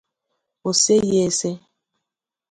[0.69, 1.51] o seghị ese